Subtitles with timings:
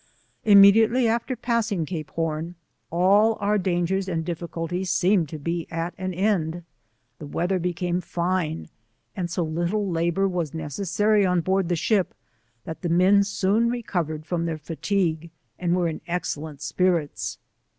[0.45, 1.85] Immediately after passing.
[1.85, 2.55] Cape Horn,
[2.89, 6.63] all oar dangers and ditHcultles seemed to be at an end;
[7.19, 8.67] the weather became fine,
[9.15, 12.07] and so little labour was ne* tjessary on board the ship^
[12.65, 15.29] that the men soon reco vered from their fatigue
[15.59, 17.37] and were in excellent npirits.